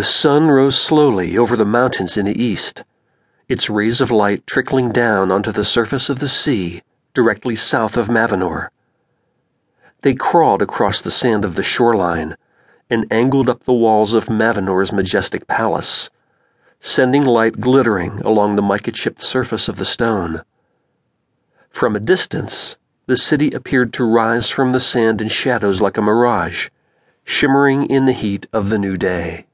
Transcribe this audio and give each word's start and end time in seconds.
The 0.00 0.06
sun 0.06 0.48
rose 0.48 0.80
slowly 0.80 1.36
over 1.36 1.58
the 1.58 1.66
mountains 1.66 2.16
in 2.16 2.24
the 2.24 2.42
east, 2.42 2.84
its 3.50 3.68
rays 3.68 4.00
of 4.00 4.10
light 4.10 4.46
trickling 4.46 4.92
down 4.92 5.30
onto 5.30 5.52
the 5.52 5.62
surface 5.62 6.08
of 6.08 6.20
the 6.20 6.28
sea 6.28 6.82
directly 7.12 7.54
south 7.54 7.98
of 7.98 8.08
Mavinor. 8.08 8.70
They 10.00 10.14
crawled 10.14 10.62
across 10.62 11.02
the 11.02 11.10
sand 11.10 11.44
of 11.44 11.54
the 11.54 11.62
shoreline 11.62 12.38
and 12.88 13.12
angled 13.12 13.50
up 13.50 13.64
the 13.64 13.74
walls 13.74 14.14
of 14.14 14.30
Mavinor's 14.30 14.90
majestic 14.90 15.46
palace, 15.46 16.08
sending 16.80 17.26
light 17.26 17.60
glittering 17.60 18.20
along 18.20 18.56
the 18.56 18.62
mica 18.62 18.92
chipped 18.92 19.20
surface 19.22 19.68
of 19.68 19.76
the 19.76 19.84
stone. 19.84 20.40
From 21.68 21.94
a 21.94 22.00
distance, 22.00 22.78
the 23.04 23.18
city 23.18 23.50
appeared 23.50 23.92
to 23.92 24.10
rise 24.10 24.48
from 24.48 24.70
the 24.70 24.80
sand 24.80 25.20
and 25.20 25.30
shadows 25.30 25.82
like 25.82 25.98
a 25.98 26.00
mirage, 26.00 26.70
shimmering 27.22 27.84
in 27.84 28.06
the 28.06 28.14
heat 28.14 28.46
of 28.50 28.70
the 28.70 28.78
new 28.78 28.96
day. 28.96 29.44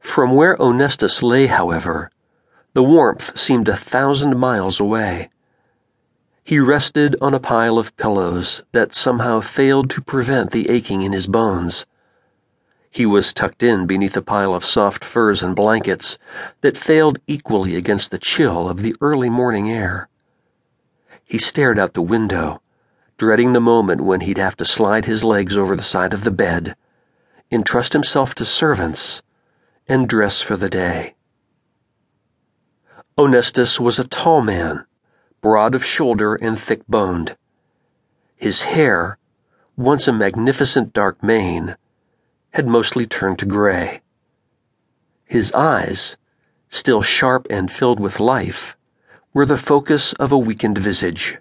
From 0.00 0.34
where 0.34 0.56
Onestus 0.60 1.22
lay, 1.22 1.46
however, 1.46 2.10
the 2.72 2.82
warmth 2.82 3.38
seemed 3.38 3.68
a 3.68 3.76
thousand 3.76 4.36
miles 4.36 4.80
away. 4.80 5.30
He 6.44 6.58
rested 6.58 7.14
on 7.20 7.34
a 7.34 7.40
pile 7.40 7.78
of 7.78 7.96
pillows 7.96 8.62
that 8.72 8.94
somehow 8.94 9.40
failed 9.40 9.90
to 9.90 10.00
prevent 10.00 10.50
the 10.50 10.70
aching 10.70 11.02
in 11.02 11.12
his 11.12 11.26
bones. 11.26 11.84
He 12.90 13.04
was 13.04 13.34
tucked 13.34 13.62
in 13.62 13.86
beneath 13.86 14.16
a 14.16 14.22
pile 14.22 14.54
of 14.54 14.64
soft 14.64 15.04
furs 15.04 15.42
and 15.42 15.54
blankets 15.54 16.18
that 16.62 16.78
failed 16.78 17.18
equally 17.26 17.76
against 17.76 18.10
the 18.10 18.18
chill 18.18 18.68
of 18.68 18.82
the 18.82 18.96
early 19.00 19.28
morning 19.28 19.70
air. 19.70 20.08
He 21.24 21.36
stared 21.36 21.78
out 21.78 21.92
the 21.92 22.00
window, 22.00 22.62
dreading 23.18 23.52
the 23.52 23.60
moment 23.60 24.00
when 24.00 24.22
he'd 24.22 24.38
have 24.38 24.56
to 24.56 24.64
slide 24.64 25.04
his 25.04 25.22
legs 25.22 25.56
over 25.56 25.76
the 25.76 25.82
side 25.82 26.14
of 26.14 26.24
the 26.24 26.30
bed, 26.30 26.74
entrust 27.50 27.92
himself 27.92 28.34
to 28.36 28.44
servants, 28.44 29.22
and 29.88 30.08
dress 30.08 30.42
for 30.42 30.56
the 30.56 30.68
day. 30.68 31.14
Onestus 33.16 33.80
was 33.80 33.98
a 33.98 34.04
tall 34.04 34.42
man 34.42 34.84
broad 35.40 35.74
of 35.74 35.84
shoulder 35.84 36.34
and 36.34 36.58
thick 36.58 36.86
boned. 36.88 37.36
His 38.36 38.62
hair, 38.62 39.18
once 39.76 40.08
a 40.08 40.12
magnificent 40.12 40.92
dark 40.92 41.22
mane, 41.22 41.76
had 42.50 42.66
mostly 42.66 43.06
turned 43.06 43.38
to 43.38 43.46
gray. 43.46 44.02
His 45.24 45.52
eyes, 45.52 46.16
still 46.70 47.02
sharp 47.02 47.46
and 47.50 47.70
filled 47.70 48.00
with 48.00 48.20
life, 48.20 48.76
were 49.32 49.46
the 49.46 49.56
focus 49.56 50.12
of 50.14 50.32
a 50.32 50.38
weakened 50.38 50.78
visage. 50.78 51.38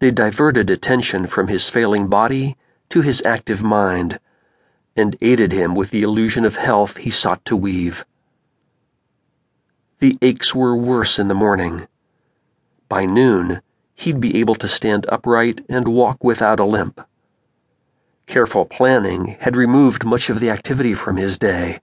They 0.00 0.10
diverted 0.10 0.70
attention 0.70 1.26
from 1.26 1.48
his 1.48 1.70
failing 1.70 2.08
body 2.08 2.56
to 2.90 3.00
his 3.00 3.22
active 3.24 3.62
mind 3.62 4.20
and 4.96 5.16
aided 5.20 5.52
him 5.52 5.74
with 5.74 5.90
the 5.90 6.02
illusion 6.02 6.44
of 6.44 6.56
health 6.56 6.98
he 6.98 7.10
sought 7.10 7.44
to 7.44 7.56
weave. 7.56 8.04
The 10.00 10.18
aches 10.22 10.54
were 10.54 10.76
worse 10.76 11.18
in 11.18 11.28
the 11.28 11.34
morning 11.34 11.86
by 12.88 13.04
noon, 13.04 13.60
he'd 13.94 14.20
be 14.20 14.40
able 14.40 14.54
to 14.54 14.68
stand 14.68 15.04
upright 15.08 15.64
and 15.68 15.88
walk 15.88 16.24
without 16.24 16.58
a 16.58 16.64
limp. 16.64 17.00
Careful 18.26 18.64
planning 18.64 19.36
had 19.40 19.56
removed 19.56 20.04
much 20.04 20.30
of 20.30 20.40
the 20.40 20.50
activity 20.50 20.94
from 20.94 21.16
his 21.16 21.38
day, 21.38 21.80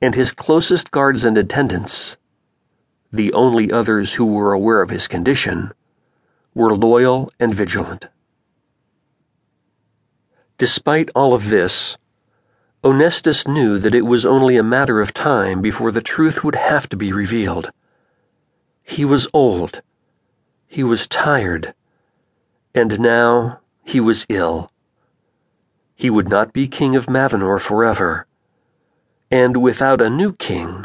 and 0.00 0.14
his 0.14 0.32
closest 0.32 0.90
guards 0.90 1.24
and 1.24 1.36
attendants, 1.36 2.16
the 3.12 3.32
only 3.34 3.70
others 3.70 4.14
who 4.14 4.26
were 4.26 4.52
aware 4.52 4.80
of 4.80 4.90
his 4.90 5.06
condition, 5.06 5.72
were 6.54 6.74
loyal 6.74 7.30
and 7.38 7.54
vigilant. 7.54 8.08
Despite 10.58 11.10
all 11.14 11.34
of 11.34 11.50
this, 11.50 11.98
Onestus 12.84 13.48
knew 13.48 13.78
that 13.78 13.94
it 13.94 14.06
was 14.06 14.26
only 14.26 14.56
a 14.56 14.62
matter 14.62 15.00
of 15.00 15.14
time 15.14 15.60
before 15.60 15.90
the 15.90 16.02
truth 16.02 16.44
would 16.44 16.54
have 16.56 16.88
to 16.88 16.96
be 16.96 17.12
revealed. 17.12 17.70
He 18.82 19.04
was 19.04 19.26
old 19.32 19.82
he 20.68 20.82
was 20.82 21.06
tired, 21.06 21.74
and 22.74 23.00
now 23.00 23.60
he 23.84 24.00
was 24.00 24.26
ill. 24.28 24.70
He 25.94 26.10
would 26.10 26.28
not 26.28 26.52
be 26.52 26.68
king 26.68 26.94
of 26.94 27.06
Mavinor 27.06 27.58
forever, 27.58 28.26
and 29.30 29.56
without 29.56 30.02
a 30.02 30.10
new 30.10 30.34
king, 30.34 30.84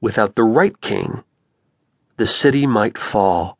without 0.00 0.34
the 0.34 0.42
right 0.42 0.80
king, 0.80 1.22
the 2.16 2.26
city 2.26 2.66
might 2.66 2.98
fall. 2.98 3.56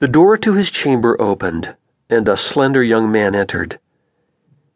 The 0.00 0.08
door 0.08 0.36
to 0.36 0.52
his 0.52 0.70
chamber 0.70 1.16
opened, 1.18 1.76
and 2.10 2.28
a 2.28 2.36
slender 2.36 2.82
young 2.82 3.10
man 3.10 3.34
entered. 3.34 3.78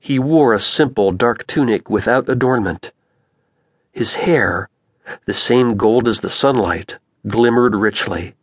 He 0.04 0.18
wore 0.18 0.52
a 0.52 0.58
simple 0.58 1.12
dark 1.12 1.46
tunic 1.46 1.88
without 1.88 2.28
adornment. 2.28 2.90
His 3.92 4.14
hair, 4.14 4.68
the 5.26 5.32
same 5.32 5.76
gold 5.76 6.08
as 6.08 6.18
the 6.18 6.28
sunlight, 6.28 6.98
glimmered 7.28 7.76
richly. 7.76 8.34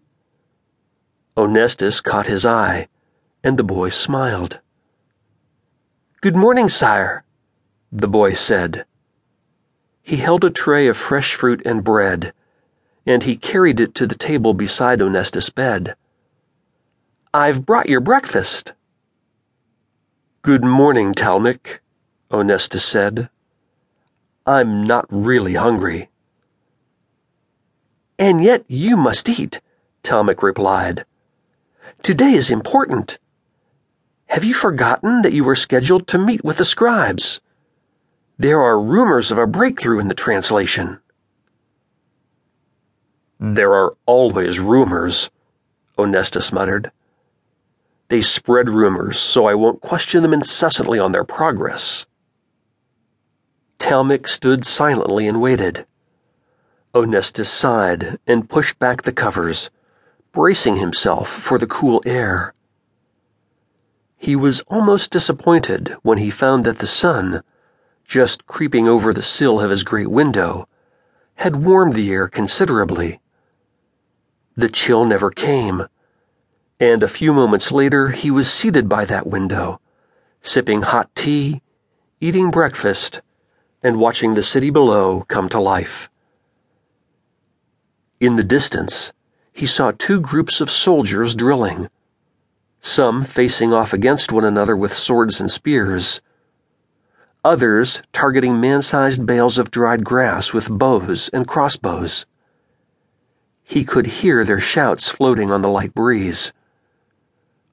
Onestus 1.35 1.99
caught 2.01 2.27
his 2.27 2.45
eye, 2.45 2.87
and 3.43 3.59
the 3.59 3.65
boy 3.65 3.89
smiled. 3.89 4.61
Good 6.21 6.37
morning, 6.37 6.69
sire, 6.69 7.25
the 7.91 8.07
boy 8.07 8.35
said. 8.35 8.85
He 10.01 10.15
held 10.15 10.45
a 10.45 10.49
tray 10.49 10.87
of 10.87 10.95
fresh 10.95 11.35
fruit 11.35 11.61
and 11.65 11.83
bread, 11.83 12.31
and 13.05 13.23
he 13.23 13.35
carried 13.35 13.81
it 13.81 13.93
to 13.95 14.07
the 14.07 14.15
table 14.15 14.53
beside 14.53 15.01
Onestus' 15.01 15.49
bed. 15.53 15.95
I've 17.33 17.65
brought 17.65 17.89
your 17.89 17.99
breakfast. 17.99 18.71
Good 20.41 20.63
morning, 20.63 21.13
Talmic, 21.13 21.81
Onestus 22.31 22.79
said. 22.79 23.29
I'm 24.45 24.85
not 24.85 25.05
really 25.09 25.55
hungry. 25.55 26.07
And 28.17 28.41
yet 28.41 28.63
you 28.69 28.95
must 28.95 29.27
eat, 29.27 29.59
Talmic 30.01 30.41
replied. 30.41 31.03
Today 32.03 32.31
is 32.31 32.49
important. 32.49 33.17
Have 34.27 34.45
you 34.45 34.53
forgotten 34.53 35.23
that 35.23 35.33
you 35.33 35.43
were 35.43 35.57
scheduled 35.57 36.07
to 36.07 36.17
meet 36.17 36.41
with 36.41 36.55
the 36.55 36.63
scribes? 36.63 37.41
There 38.37 38.61
are 38.61 38.79
rumors 38.79 39.31
of 39.31 39.37
a 39.37 39.45
breakthrough 39.45 39.99
in 39.99 40.07
the 40.07 40.13
translation. 40.13 40.99
There 43.41 43.73
are 43.73 43.97
always 44.05 44.61
rumors, 44.61 45.29
Onestus 45.97 46.53
muttered. 46.53 46.93
They 48.09 48.21
spread 48.21 48.69
rumors 48.69 49.19
so 49.19 49.45
I 49.45 49.53
won't 49.53 49.81
question 49.81 50.23
them 50.23 50.33
incessantly 50.33 50.99
on 50.99 51.11
their 51.11 51.23
progress. 51.23 52.05
Talmic 53.77 54.27
stood 54.27 54.65
silently 54.65 55.27
and 55.27 55.41
waited. 55.41 55.85
Onestus 56.93 57.49
sighed 57.49 58.19
and 58.25 58.49
pushed 58.49 58.79
back 58.79 59.03
the 59.03 59.11
covers, 59.11 59.69
bracing 60.31 60.77
himself 60.77 61.29
for 61.29 61.59
the 61.59 61.67
cool 61.67 62.01
air. 62.03 62.53
He 64.17 64.35
was 64.35 64.61
almost 64.61 65.11
disappointed 65.11 65.95
when 66.01 66.17
he 66.17 66.31
found 66.31 66.65
that 66.65 66.79
the 66.79 66.87
sun, 66.87 67.43
just 68.05 68.47
creeping 68.47 68.87
over 68.87 69.13
the 69.13 69.21
sill 69.21 69.61
of 69.61 69.69
his 69.69 69.83
great 69.83 70.09
window, 70.09 70.67
had 71.35 71.63
warmed 71.63 71.93
the 71.93 72.11
air 72.11 72.27
considerably. 72.27 73.21
The 74.57 74.67
chill 74.67 75.05
never 75.05 75.29
came, 75.29 75.87
and 76.79 77.03
a 77.03 77.07
few 77.09 77.33
moments 77.33 77.71
later 77.71 78.09
he 78.09 78.31
was 78.31 78.51
seated 78.51 78.87
by 78.87 79.03
that 79.05 79.27
window, 79.27 79.81
sipping 80.41 80.81
hot 80.81 81.13
tea, 81.13 81.61
eating 82.21 82.51
breakfast, 82.51 83.21
and 83.83 83.99
watching 83.99 84.33
the 84.33 84.43
city 84.43 84.69
below 84.69 85.25
come 85.27 85.49
to 85.49 85.59
life. 85.59 86.09
In 88.19 88.37
the 88.37 88.43
distance, 88.43 89.11
he 89.51 89.67
saw 89.67 89.91
two 89.91 90.21
groups 90.21 90.61
of 90.61 90.71
soldiers 90.71 91.35
drilling, 91.35 91.89
some 92.81 93.25
facing 93.25 93.73
off 93.73 93.91
against 93.91 94.31
one 94.31 94.45
another 94.45 94.75
with 94.75 94.93
swords 94.93 95.41
and 95.41 95.51
spears, 95.51 96.21
others 97.43 98.01
targeting 98.13 98.59
man 98.59 98.81
sized 98.81 99.25
bales 99.25 99.57
of 99.57 99.71
dried 99.71 100.03
grass 100.03 100.53
with 100.53 100.69
bows 100.69 101.29
and 101.33 101.47
crossbows. 101.47 102.25
He 103.63 103.83
could 103.83 104.07
hear 104.07 104.45
their 104.45 104.59
shouts 104.59 105.09
floating 105.09 105.51
on 105.51 105.61
the 105.61 105.69
light 105.69 105.93
breeze. 105.93 106.53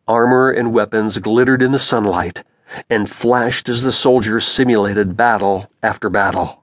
Armor 0.08 0.50
and 0.50 0.72
weapons 0.72 1.18
glittered 1.18 1.62
in 1.62 1.72
the 1.72 1.80
sunlight 1.80 2.44
and 2.88 3.10
flashed 3.10 3.68
as 3.68 3.82
the 3.82 3.90
soldiers 3.90 4.46
simulated 4.46 5.16
battle 5.16 5.68
after 5.82 6.08
battle. 6.08 6.54